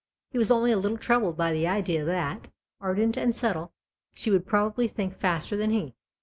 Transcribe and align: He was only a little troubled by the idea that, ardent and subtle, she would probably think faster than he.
He 0.31 0.39
was 0.39 0.49
only 0.49 0.71
a 0.71 0.79
little 0.79 0.97
troubled 0.97 1.37
by 1.37 1.53
the 1.53 1.67
idea 1.67 2.03
that, 2.03 2.47
ardent 2.79 3.17
and 3.17 3.35
subtle, 3.35 3.71
she 4.11 4.31
would 4.31 4.47
probably 4.47 4.87
think 4.87 5.15
faster 5.15 5.55
than 5.55 5.69
he. 5.69 5.93